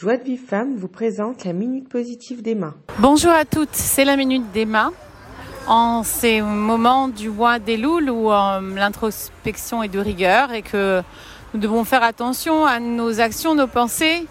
Joie 0.00 0.16
de 0.16 0.24
Vive 0.24 0.40
Femme 0.48 0.76
vous 0.78 0.88
présente 0.88 1.44
la 1.44 1.52
Minute 1.52 1.86
Positive 1.86 2.40
d'Emma. 2.40 2.72
Bonjour 3.00 3.32
à 3.32 3.44
toutes, 3.44 3.74
c'est 3.74 4.06
la 4.06 4.16
Minute 4.16 4.50
d'Emma. 4.50 4.92
En 5.66 6.04
ces 6.04 6.40
moments 6.40 7.08
du 7.08 7.28
mois 7.28 7.58
des 7.58 7.76
Louls 7.76 8.08
où 8.08 8.32
euh, 8.32 8.60
l'introspection 8.76 9.82
est 9.82 9.88
de 9.88 9.98
rigueur 9.98 10.54
et 10.54 10.62
que 10.62 11.02
nous 11.52 11.60
devons 11.60 11.84
faire 11.84 12.02
attention 12.02 12.64
à 12.64 12.80
nos 12.80 13.20
actions, 13.20 13.54
nos 13.54 13.66
pensées, 13.66 14.26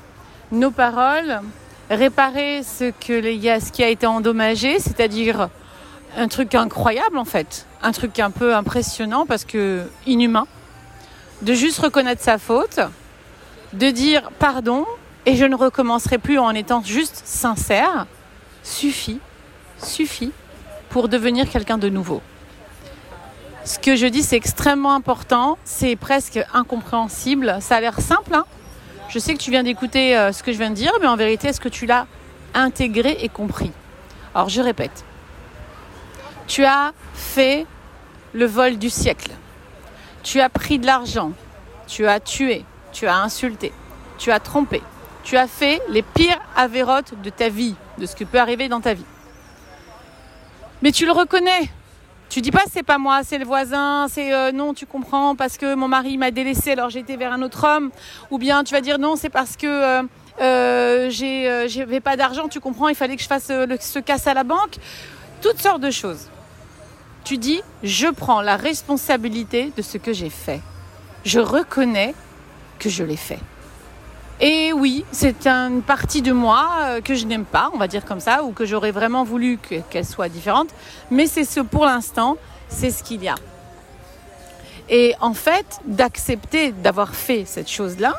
nos 0.51 0.71
paroles, 0.71 1.39
réparer 1.91 2.63
ce, 2.63 2.91
ce 2.99 3.71
qui 3.71 3.83
a 3.83 3.89
été 3.89 4.07
endommagé, 4.07 4.79
c'est-à-dire 4.79 5.49
un 6.17 6.27
truc 6.29 6.55
incroyable 6.55 7.19
en 7.19 7.25
fait, 7.25 7.67
un 7.83 7.91
truc 7.91 8.17
un 8.17 8.31
peu 8.31 8.55
impressionnant 8.55 9.27
parce 9.27 9.45
que 9.45 9.83
inhumain, 10.07 10.47
de 11.43 11.53
juste 11.53 11.77
reconnaître 11.77 12.23
sa 12.23 12.39
faute, 12.39 12.79
de 13.73 13.91
dire 13.91 14.31
pardon 14.39 14.87
et 15.29 15.35
je 15.35 15.45
ne 15.45 15.55
recommencerai 15.55 16.17
plus 16.17 16.39
en 16.39 16.55
étant 16.55 16.81
juste 16.81 17.21
sincère, 17.23 18.07
suffit, 18.63 19.19
suffit 19.77 20.31
pour 20.89 21.07
devenir 21.07 21.47
quelqu'un 21.47 21.77
de 21.77 21.87
nouveau. 21.87 22.23
Ce 23.63 23.77
que 23.77 23.95
je 23.95 24.07
dis, 24.07 24.23
c'est 24.23 24.37
extrêmement 24.37 24.95
important, 24.95 25.59
c'est 25.65 25.95
presque 25.95 26.39
incompréhensible. 26.51 27.57
Ça 27.59 27.75
a 27.75 27.79
l'air 27.79 28.01
simple. 28.01 28.33
Hein 28.33 28.45
je 29.07 29.19
sais 29.19 29.35
que 29.35 29.39
tu 29.39 29.51
viens 29.51 29.61
d'écouter 29.61 30.17
euh, 30.17 30.31
ce 30.31 30.41
que 30.41 30.51
je 30.51 30.57
viens 30.57 30.71
de 30.71 30.75
dire, 30.75 30.93
mais 30.99 31.05
en 31.05 31.15
vérité, 31.15 31.49
est-ce 31.49 31.61
que 31.61 31.69
tu 31.69 31.85
l'as 31.85 32.07
intégré 32.55 33.15
et 33.21 33.29
compris? 33.29 33.71
Alors, 34.33 34.49
je 34.49 34.61
répète. 34.61 35.05
Tu 36.47 36.65
as 36.65 36.91
fait 37.13 37.67
le 38.33 38.47
vol 38.47 38.79
du 38.79 38.89
siècle. 38.89 39.29
Tu 40.23 40.41
as 40.41 40.49
pris 40.49 40.79
de 40.79 40.87
l'argent. 40.87 41.33
Tu 41.85 42.07
as 42.07 42.19
tué. 42.19 42.65
Tu 42.93 43.05
as 43.05 43.17
insulté. 43.17 43.71
Tu 44.17 44.31
as 44.31 44.39
trompé. 44.39 44.81
Tu 45.23 45.37
as 45.37 45.47
fait 45.47 45.81
les 45.89 46.01
pires 46.01 46.39
avérotes 46.55 47.13
de 47.21 47.29
ta 47.29 47.49
vie, 47.49 47.75
de 47.97 48.05
ce 48.05 48.15
qui 48.15 48.25
peut 48.25 48.39
arriver 48.39 48.69
dans 48.69 48.81
ta 48.81 48.93
vie. 48.93 49.05
Mais 50.81 50.91
tu 50.91 51.05
le 51.05 51.11
reconnais. 51.11 51.69
Tu 52.29 52.41
dis 52.41 52.51
pas 52.51 52.63
c'est 52.71 52.83
pas 52.83 52.99
moi, 52.99 53.21
c'est 53.23 53.39
le 53.39 53.45
voisin, 53.45 54.07
c'est 54.07 54.31
euh, 54.31 54.51
non, 54.51 54.75
tu 54.75 54.85
comprends 54.85 55.35
parce 55.35 55.57
que 55.57 55.73
mon 55.73 55.87
mari 55.87 56.15
m'a 56.15 56.29
délaissé 56.29 56.73
alors 56.73 56.95
été 56.95 57.17
vers 57.17 57.33
un 57.33 57.41
autre 57.41 57.65
homme 57.67 57.89
ou 58.29 58.37
bien 58.37 58.63
tu 58.63 58.75
vas 58.75 58.81
dire 58.81 58.99
non, 58.99 59.15
c'est 59.15 59.29
parce 59.29 59.57
que 59.57 59.65
euh, 59.65 60.03
euh, 60.39 61.09
euh 61.11 61.67
j'avais 61.67 61.99
pas 61.99 62.15
d'argent, 62.17 62.47
tu 62.47 62.59
comprends, 62.59 62.87
il 62.87 62.93
fallait 62.93 63.15
que 63.15 63.23
je 63.23 63.27
fasse 63.27 63.49
le, 63.49 63.77
ce 63.79 63.97
casse 63.97 64.27
à 64.27 64.35
la 64.35 64.43
banque, 64.43 64.75
toutes 65.41 65.59
sortes 65.59 65.81
de 65.81 65.89
choses. 65.89 66.29
Tu 67.23 67.39
dis 67.39 67.63
je 67.81 68.07
prends 68.07 68.41
la 68.41 68.57
responsabilité 68.57 69.73
de 69.75 69.81
ce 69.81 69.97
que 69.97 70.13
j'ai 70.13 70.29
fait. 70.29 70.61
Je 71.25 71.39
reconnais 71.39 72.13
que 72.77 72.89
je 72.89 73.03
l'ai 73.03 73.17
fait. 73.17 73.39
Et 74.41 74.71
oui, 74.71 75.03
c'est 75.11 75.47
une 75.47 75.81
partie 75.81 76.21
de 76.21 76.31
moi 76.31 76.69
euh, 76.79 77.01
que 77.01 77.13
je 77.13 77.25
n'aime 77.25 77.43
pas, 77.43 77.69
on 77.73 77.77
va 77.77 77.89
dire 77.89 78.05
comme 78.05 78.21
ça, 78.21 78.43
ou 78.43 78.53
que 78.53 78.65
j'aurais 78.65 78.91
vraiment 78.91 79.25
voulu 79.25 79.59
qu'elle 79.89 80.05
soit 80.05 80.29
différente. 80.29 80.69
Mais 81.11 81.27
c'est 81.27 81.43
ce, 81.43 81.59
pour 81.59 81.85
l'instant, 81.85 82.37
c'est 82.69 82.89
ce 82.89 83.03
qu'il 83.03 83.21
y 83.21 83.27
a. 83.27 83.35
Et 84.87 85.13
en 85.19 85.33
fait, 85.33 85.79
d'accepter 85.85 86.71
d'avoir 86.71 87.13
fait 87.15 87.43
cette 87.45 87.69
chose-là, 87.69 88.13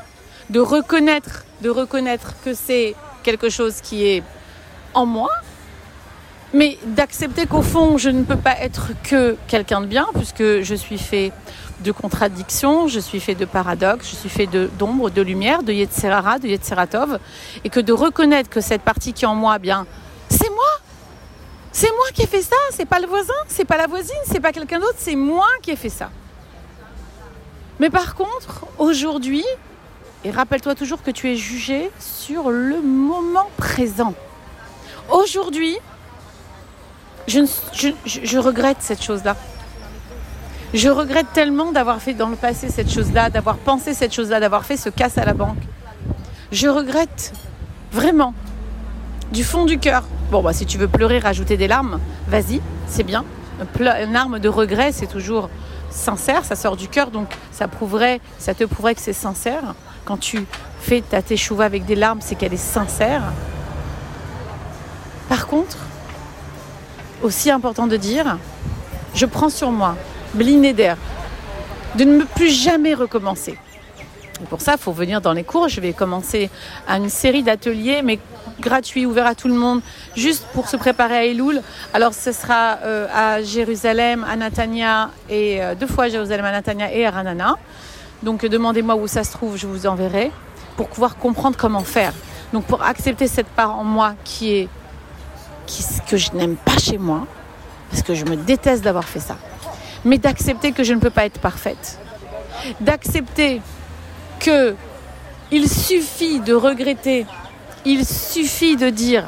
de 0.51 0.61
reconnaître, 0.61 1.45
de 1.63 1.71
reconnaître 1.71 2.35
que 2.45 2.53
c'est 2.53 2.95
quelque 3.23 3.49
chose 3.49 3.81
qui 3.81 4.07
est 4.07 4.23
en 4.93 5.07
moi, 5.07 5.31
mais 6.53 6.79
d'accepter 6.85 7.47
qu'au 7.47 7.63
fond, 7.63 7.97
je 7.97 8.11
ne 8.11 8.25
peux 8.25 8.37
pas 8.37 8.59
être 8.59 8.91
que 9.05 9.37
quelqu'un 9.49 9.81
de 9.81 9.87
bien, 9.87 10.07
puisque 10.15 10.61
je 10.63 10.75
suis 10.75 10.99
fait 10.99 11.33
de 11.81 11.93
contradictions, 11.93 12.89
je 12.89 13.01
suis 13.01 13.21
fait 13.21 13.35
de 13.35 13.45
paradoxes, 13.45 14.11
je 14.11 14.17
suis 14.17 14.29
fait 14.29 14.47
d'ombre, 14.47 15.11
de, 15.11 15.23
lumière, 15.23 15.63
de 15.63 15.73
Yetzerara, 15.73 16.39
de 16.39 16.49
Yetzeratov, 16.49 17.19
et 17.65 17.71
que 17.71 17.81
de 17.81 17.93
reconnaître 17.93 18.51
que 18.51 18.61
cette 18.61 18.83
partie 18.83 19.13
qui 19.13 19.25
est 19.25 19.29
en 19.29 19.35
moi, 19.35 19.59
bien, 19.59 19.87
c'est 20.29 20.51
moi. 20.51 20.59
C'est 21.73 21.91
moi 21.91 22.07
qui 22.13 22.23
ai 22.23 22.27
fait 22.27 22.43
ça, 22.43 22.57
c'est 22.73 22.85
pas 22.85 22.99
le 22.99 23.07
voisin, 23.07 23.33
c'est 23.49 23.65
pas 23.65 23.77
la 23.77 23.87
voisine, 23.87 24.17
c'est 24.27 24.41
pas 24.41 24.53
quelqu'un 24.53 24.81
d'autre, 24.81 24.97
c'est 24.99 25.17
moi 25.17 25.47
qui 25.63 25.71
ai 25.71 25.77
fait 25.77 25.89
ça. 25.89 26.11
Mais 27.79 27.91
par 27.91 28.15
contre, 28.15 28.67
aujourd'hui, 28.79 29.45
et 30.25 30.31
rappelle-toi 30.31 30.75
toujours 30.75 31.03
que 31.03 31.11
tu 31.11 31.31
es 31.31 31.37
jugé 31.37 31.91
sur 31.99 32.51
le 32.51 32.83
moment 32.83 33.49
présent. 33.57 34.15
Aujourd'hui, 35.11 35.79
je, 37.27 37.47
je 38.05 38.39
regrette 38.39 38.79
cette 38.81 39.03
chose-là. 39.03 39.37
Je 40.73 40.89
regrette 40.89 41.27
tellement 41.33 41.73
d'avoir 41.73 42.01
fait 42.01 42.15
dans 42.15 42.29
le 42.29 42.37
passé 42.37 42.69
cette 42.69 42.91
chose-là, 42.91 43.29
d'avoir 43.29 43.57
pensé 43.57 43.93
cette 43.93 44.15
chose-là, 44.15 44.39
d'avoir 44.39 44.65
fait 44.65 44.77
ce 44.77 44.89
casse 44.89 45.19
à 45.19 45.25
la 45.25 45.35
banque. 45.35 45.59
Je 46.53 46.69
regrette 46.69 47.33
vraiment 47.91 48.35
du 49.33 49.43
fond 49.43 49.65
du 49.65 49.79
cœur. 49.79 50.05
Bon, 50.31 50.43
bah, 50.43 50.53
si 50.53 50.67
tu 50.67 50.79
veux 50.79 50.87
pleurer, 50.87 51.19
rajouter 51.19 51.57
des 51.57 51.67
larmes, 51.67 51.99
vas-y, 52.29 52.61
c'est 52.87 53.03
bien. 53.03 53.25
Une 53.81 54.15
arme 54.15 54.39
de 54.39 54.49
regret, 54.49 54.93
c'est 54.93 55.09
toujours 55.09 55.51
sincère, 55.91 56.45
ça 56.45 56.55
sort 56.55 56.77
du 56.77 56.87
cœur, 56.87 57.11
donc 57.11 57.29
ça 57.51 57.67
prouverait, 57.67 58.21
ça 58.39 58.55
te 58.55 58.63
prouverait 58.63 58.95
que 58.95 59.01
c'est 59.01 59.13
sincère. 59.13 59.75
Quand 60.05 60.19
tu 60.19 60.47
fais 60.81 61.01
ta 61.01 61.21
teshuva 61.21 61.65
avec 61.65 61.85
des 61.85 61.97
larmes, 61.97 62.21
c'est 62.21 62.37
qu'elle 62.37 62.55
est 62.55 62.57
sincère. 62.57 63.25
Par 65.29 65.49
contre, 65.49 65.79
aussi 67.23 67.51
important 67.51 67.89
de 67.89 67.97
dire, 67.97 68.39
je 69.15 69.27
prends 69.27 69.51
sur 69.51 69.73
moi 69.73 69.97
bliné 70.35 70.73
d'air, 70.73 70.97
de 71.97 72.05
ne 72.05 72.25
plus 72.25 72.51
jamais 72.51 72.95
recommencer. 72.95 73.59
Et 74.43 74.47
pour 74.47 74.61
ça, 74.61 74.73
il 74.73 74.79
faut 74.79 74.93
venir 74.93 75.21
dans 75.21 75.33
les 75.33 75.45
cours. 75.45 75.69
Je 75.69 75.81
vais 75.81 75.93
commencer 75.93 76.51
à 76.89 76.97
une 76.97 77.11
série 77.11 77.43
d'ateliers, 77.43 78.01
mais 78.03 78.19
gratuits, 78.59 79.05
ouverts 79.05 79.27
à 79.27 79.35
tout 79.35 79.49
le 79.49 79.55
monde, 79.55 79.83
juste 80.17 80.47
pour 80.55 80.69
se 80.69 80.77
préparer 80.77 81.17
à 81.17 81.25
Elul. 81.27 81.61
Alors, 81.93 82.15
ce 82.15 82.33
sera 82.33 82.79
euh, 82.85 83.07
à 83.15 83.43
Jérusalem, 83.43 84.25
à 84.29 84.37
Natania, 84.37 85.11
et 85.29 85.63
euh, 85.63 85.75
deux 85.75 85.87
fois 85.87 86.05
à 86.05 86.09
Jérusalem, 86.09 86.45
à 86.45 86.53
Natania 86.53 86.93
et 86.93 87.07
à 87.07 87.11
Ranana. 87.11 87.57
Donc, 88.23 88.45
demandez-moi 88.47 88.95
où 88.97 89.07
ça 89.07 89.25
se 89.25 89.33
trouve, 89.33 89.57
je 89.57 89.67
vous 89.67 89.87
enverrai, 89.87 90.31
pour 90.77 90.89
pouvoir 90.89 91.17
comprendre 91.17 91.57
comment 91.59 91.85
faire. 91.85 92.13
Donc, 92.53 92.65
pour 92.65 92.83
accepter 92.83 93.27
cette 93.27 93.49
part 93.49 93.79
en 93.79 93.85
moi 93.85 94.15
qui 94.25 94.55
est 94.55 94.69
qui, 95.67 95.85
que 96.09 96.17
je 96.17 96.33
n'aime 96.33 96.57
pas 96.57 96.79
chez 96.79 96.99
moi, 96.99 97.27
parce 97.91 98.03
que 98.03 98.15
je 98.15 98.25
me 98.25 98.37
déteste 98.37 98.83
d'avoir 98.83 99.05
fait 99.05 99.21
ça 99.21 99.37
mais 100.05 100.19
d'accepter 100.19 100.73
que 100.73 100.85
je 100.85 100.95
ne 100.95 101.01
peux 101.01 101.11
pas 101.11 101.27
être 101.27 101.41
parfaite. 101.41 101.99
D'accepter 102.81 103.61
que 104.39 104.75
il 105.51 105.69
suffit 105.69 106.41
de 106.41 106.55
regretter, 106.55 107.27
il 107.85 108.07
suffit 108.07 108.77
de 108.77 108.91
dire 108.91 109.25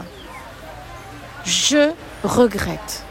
je 1.45 1.91
regrette. 2.23 3.05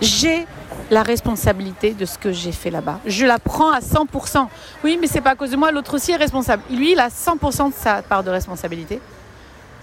J'ai 0.00 0.46
la 0.90 1.02
responsabilité 1.02 1.92
de 1.92 2.04
ce 2.04 2.18
que 2.18 2.32
j'ai 2.32 2.52
fait 2.52 2.70
là-bas. 2.70 3.00
Je 3.06 3.26
la 3.26 3.38
prends 3.38 3.70
à 3.70 3.80
100%. 3.80 4.46
Oui, 4.82 4.98
mais 5.00 5.06
c'est 5.06 5.20
pas 5.20 5.30
à 5.30 5.34
cause 5.34 5.50
de 5.50 5.56
moi, 5.56 5.72
l'autre 5.72 5.94
aussi 5.94 6.12
est 6.12 6.16
responsable. 6.16 6.62
Lui, 6.70 6.92
il 6.92 7.00
a 7.00 7.08
100% 7.08 7.68
de 7.68 7.74
sa 7.74 8.02
part 8.02 8.22
de 8.22 8.30
responsabilité. 8.30 9.00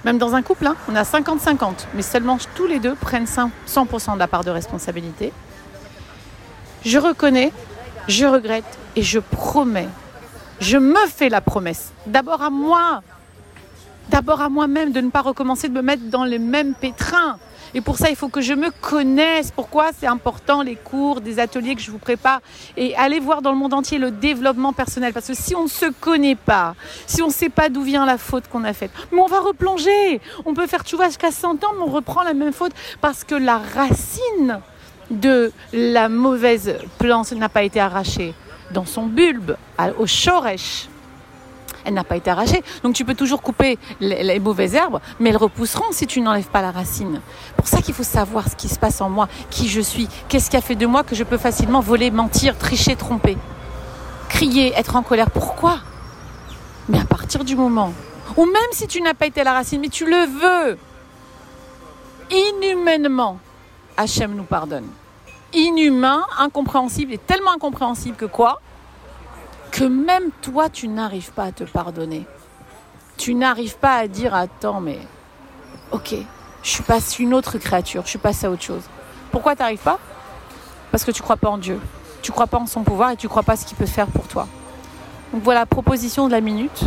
Même 0.03 0.17
dans 0.17 0.33
un 0.33 0.41
couple, 0.41 0.65
hein, 0.65 0.75
on 0.89 0.95
a 0.95 1.03
50-50, 1.03 1.85
mais 1.93 2.01
seulement 2.01 2.37
tous 2.55 2.65
les 2.65 2.79
deux 2.79 2.95
prennent 2.95 3.25
100% 3.25 4.15
de 4.15 4.19
la 4.19 4.27
part 4.27 4.43
de 4.43 4.49
responsabilité. 4.49 5.31
Je 6.85 6.97
reconnais, 6.97 7.51
je 8.07 8.25
regrette 8.25 8.65
et 8.95 9.03
je 9.03 9.19
promets. 9.19 9.89
Je 10.59 10.77
me 10.77 11.07
fais 11.07 11.29
la 11.29 11.41
promesse. 11.41 11.91
D'abord 12.05 12.41
à 12.41 12.49
moi. 12.49 13.01
D'abord 14.09 14.41
à 14.41 14.49
moi-même 14.49 14.91
de 14.91 15.01
ne 15.01 15.09
pas 15.09 15.21
recommencer 15.21 15.69
de 15.69 15.73
me 15.73 15.81
mettre 15.81 16.03
dans 16.09 16.23
les 16.23 16.39
mêmes 16.39 16.73
pétrins. 16.73 17.37
Et 17.73 17.81
pour 17.81 17.97
ça, 17.97 18.09
il 18.09 18.15
faut 18.15 18.27
que 18.27 18.41
je 18.41 18.53
me 18.53 18.69
connaisse. 18.69 19.51
Pourquoi 19.51 19.91
c'est 19.97 20.07
important 20.07 20.61
les 20.61 20.75
cours, 20.75 21.21
des 21.21 21.39
ateliers 21.39 21.75
que 21.75 21.81
je 21.81 21.91
vous 21.91 21.99
prépare 21.99 22.41
et 22.75 22.95
aller 22.95 23.19
voir 23.19 23.41
dans 23.41 23.51
le 23.51 23.57
monde 23.57 23.73
entier 23.73 23.97
le 23.97 24.11
développement 24.11 24.73
personnel? 24.73 25.13
Parce 25.13 25.27
que 25.27 25.33
si 25.33 25.55
on 25.55 25.63
ne 25.63 25.69
se 25.69 25.85
connaît 25.85 26.35
pas, 26.35 26.75
si 27.07 27.21
on 27.21 27.27
ne 27.27 27.31
sait 27.31 27.49
pas 27.49 27.69
d'où 27.69 27.83
vient 27.83 28.05
la 28.05 28.17
faute 28.17 28.47
qu'on 28.49 28.63
a 28.65 28.73
faite, 28.73 28.91
mais 29.11 29.21
on 29.21 29.27
va 29.27 29.39
replonger. 29.39 30.19
On 30.45 30.53
peut 30.53 30.67
faire 30.67 30.83
tu 30.83 30.95
vois 30.95 31.05
jusqu'à 31.05 31.31
100 31.31 31.63
ans, 31.63 31.71
mais 31.77 31.83
on 31.83 31.91
reprend 31.91 32.23
la 32.23 32.33
même 32.33 32.53
faute 32.53 32.73
parce 32.99 33.23
que 33.23 33.35
la 33.35 33.59
racine 33.59 34.59
de 35.11 35.51
la 35.73 36.09
mauvaise 36.09 36.75
plante 36.97 37.31
n'a 37.33 37.49
pas 37.49 37.63
été 37.63 37.79
arrachée 37.79 38.33
dans 38.71 38.85
son 38.85 39.05
bulbe, 39.05 39.55
au 39.99 40.07
shoresh. 40.07 40.87
Elle 41.83 41.95
n'a 41.95 42.03
pas 42.03 42.15
été 42.15 42.29
arrachée. 42.29 42.61
Donc 42.83 42.93
tu 42.93 43.05
peux 43.05 43.15
toujours 43.15 43.41
couper 43.41 43.77
les, 43.99 44.39
mauvaises 44.39 44.75
herbes, 44.75 44.99
mais 45.19 45.29
elles 45.29 45.37
repousseront 45.37 45.91
si 45.91 46.07
tu 46.07 46.21
n'enlèves 46.21 46.49
pas 46.49 46.61
la 46.61 46.71
racine. 46.71 47.21
Pour 47.57 47.67
ça 47.67 47.81
qu'il 47.81 47.93
faut 47.93 48.03
savoir 48.03 48.47
ce 48.49 48.55
qui 48.55 48.69
se 48.69 48.79
passe 48.79 49.01
en 49.01 49.09
moi, 49.09 49.27
qui 49.49 49.67
je 49.67 49.81
suis, 49.81 50.07
qu'est-ce 50.29 50.49
qui 50.49 50.57
a 50.57 50.61
fait 50.61 50.75
de 50.75 50.85
moi 50.85 51.03
que 51.03 51.15
je 51.15 51.23
peux 51.23 51.37
facilement 51.37 51.79
voler, 51.79 52.11
mentir, 52.11 52.57
tricher, 52.57 52.95
tromper, 52.95 53.37
crier, 54.29 54.73
être 54.75 54.95
en 54.95 55.01
colère. 55.01 55.31
Pourquoi? 55.31 55.79
Mais 56.87 56.99
à 56.99 57.05
partir 57.05 57.43
du 57.43 57.55
moment 57.55 57.93
où 58.37 58.45
même 58.45 58.71
si 58.71 58.87
tu 58.87 59.01
n'as 59.01 59.13
pas 59.13 59.25
été 59.25 59.43
la 59.43 59.53
racine, 59.53 59.81
mais 59.81 59.89
tu 59.89 60.05
le 60.05 60.25
veux, 60.25 60.77
inhumainement, 62.31 63.39
Hachem 63.97 64.35
nous 64.35 64.43
pardonne 64.43 64.87
inhumain, 65.53 66.23
incompréhensible 66.37 67.13
et 67.13 67.17
tellement 67.17 67.51
incompréhensible 67.53 68.15
que 68.15 68.25
quoi? 68.25 68.61
Que 69.71 69.83
même 69.83 70.31
toi, 70.41 70.69
tu 70.69 70.87
n'arrives 70.87 71.31
pas 71.31 71.45
à 71.45 71.51
te 71.51 71.63
pardonner. 71.63 72.25
tu 73.17 73.35
n'arrives 73.35 73.77
pas 73.77 73.97
à 73.97 74.07
dire 74.07 74.33
attends 74.33 74.81
mais 74.81 74.99
ok, 75.91 76.15
je 76.63 76.69
suis 76.69 76.83
pas 76.83 76.99
une 77.19 77.33
autre 77.33 77.57
créature, 77.57 78.03
je 78.03 78.09
suis 78.09 78.19
passée 78.19 78.47
à 78.47 78.51
autre 78.51 78.63
chose. 78.63 78.83
Pourquoi 79.31 79.55
tu 79.55 79.61
n'arrives 79.61 79.83
pas? 79.83 79.99
Parce 80.91 81.03
que 81.03 81.11
tu 81.11 81.21
crois 81.21 81.37
pas 81.37 81.49
en 81.49 81.57
Dieu, 81.57 81.79
tu 82.21 82.31
crois 82.31 82.47
pas 82.47 82.57
en 82.57 82.65
son 82.65 82.83
pouvoir 82.83 83.11
et 83.11 83.17
tu 83.17 83.27
crois 83.27 83.43
pas 83.43 83.55
ce 83.55 83.65
qu'il 83.65 83.77
peut 83.77 83.85
faire 83.85 84.07
pour 84.07 84.27
toi. 84.27 84.47
Donc 85.33 85.43
voilà, 85.43 85.65
proposition 85.65 86.27
de 86.27 86.31
la 86.31 86.41
minute. 86.41 86.81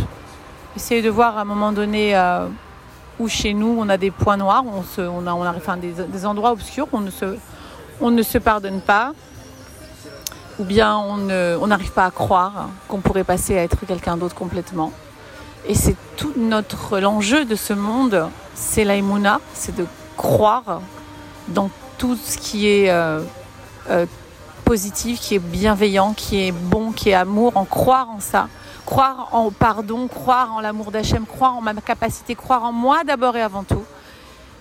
Essayez 0.75 1.01
de 1.01 1.09
voir 1.09 1.37
à 1.37 1.41
un 1.41 1.45
moment 1.45 1.71
donné 1.71 2.15
euh, 2.15 2.47
où 3.19 3.27
chez 3.27 3.53
nous 3.53 3.75
on 3.79 3.87
a 3.89 3.97
des 3.97 4.11
points 4.11 4.37
noirs, 4.37 4.63
on, 4.65 4.83
se, 4.83 5.01
on 5.01 5.25
a, 5.25 5.33
on 5.33 5.77
des, 5.77 5.93
des, 5.93 6.25
endroits 6.25 6.51
obscurs, 6.51 6.87
on 6.91 6.99
ne, 6.99 7.09
se, 7.09 7.37
on 8.01 8.11
ne 8.11 8.23
se 8.23 8.37
pardonne 8.37 8.81
pas, 8.81 9.13
ou 10.59 10.63
bien 10.63 10.97
on 10.97 11.67
n'arrive 11.67 11.91
pas 11.91 12.05
à 12.05 12.11
croire 12.11 12.69
qu'on 12.87 12.99
pourrait 12.99 13.23
passer 13.23 13.57
à 13.57 13.63
être 13.63 13.85
quelqu'un 13.85 14.17
d'autre 14.17 14.35
complètement. 14.35 14.91
Et 15.67 15.73
c'est 15.73 15.95
tout 16.15 16.33
notre 16.37 16.99
l'enjeu 16.99 17.43
de 17.45 17.55
ce 17.55 17.73
monde, 17.73 18.29
c'est 18.53 18.83
l'aïmouna, 18.83 19.39
c'est 19.53 19.75
de 19.75 19.85
croire 20.15 20.81
dans 21.47 21.69
tout 21.97 22.15
ce 22.15 22.37
qui 22.37 22.67
est 22.67 22.91
euh, 22.91 23.21
euh, 23.89 24.05
positif, 24.63 25.19
qui 25.19 25.35
est 25.35 25.39
bienveillant, 25.39 26.13
qui 26.13 26.47
est 26.47 26.51
bon, 26.51 26.91
qui 26.91 27.09
est 27.09 27.13
amour, 27.13 27.53
en 27.55 27.65
croire 27.65 28.09
en 28.09 28.19
ça, 28.19 28.47
croire 28.85 29.29
en 29.31 29.49
pardon, 29.49 30.07
croire 30.07 30.53
en 30.53 30.61
l'amour 30.61 30.91
d'Hachem, 30.91 31.25
croire 31.25 31.55
en 31.55 31.61
ma 31.61 31.73
capacité, 31.75 32.35
croire 32.35 32.63
en 32.63 32.71
moi 32.71 33.03
d'abord 33.03 33.35
et 33.35 33.41
avant 33.41 33.63
tout. 33.63 33.83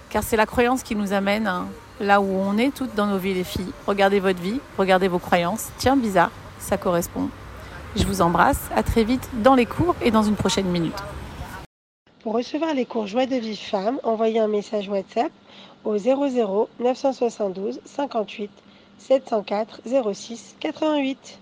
Car 0.08 0.22
c'est 0.22 0.36
la 0.36 0.46
croyance 0.46 0.82
qui 0.82 0.96
nous 0.96 1.12
amène 1.12 1.46
hein, 1.46 1.66
là 2.00 2.20
où 2.20 2.26
on 2.26 2.58
est 2.58 2.74
toutes 2.74 2.94
dans 2.94 3.06
nos 3.06 3.18
vies 3.18 3.34
les 3.34 3.44
filles. 3.44 3.72
Regardez 3.86 4.20
votre 4.20 4.40
vie, 4.40 4.60
regardez 4.78 5.08
vos 5.08 5.18
croyances. 5.18 5.70
Tiens, 5.78 5.96
bizarre, 5.96 6.30
ça 6.58 6.76
correspond. 6.76 7.28
Je 7.96 8.04
vous 8.04 8.22
embrasse, 8.22 8.68
à 8.74 8.82
très 8.82 9.04
vite 9.04 9.28
dans 9.42 9.54
les 9.54 9.66
cours 9.66 9.94
et 10.02 10.10
dans 10.10 10.22
une 10.22 10.34
prochaine 10.34 10.66
minute. 10.66 11.00
Pour 12.22 12.34
recevoir 12.34 12.74
les 12.74 12.86
cours 12.86 13.06
Joie 13.06 13.26
de 13.26 13.36
vie 13.36 13.56
femme, 13.56 14.00
envoyez 14.02 14.40
un 14.40 14.48
message 14.48 14.88
WhatsApp 14.88 15.30
au 15.84 15.96
00 15.98 16.68
972 16.80 17.80
58 17.84 18.50
704 18.98 19.82
06 20.14 20.56
88. 20.58 21.38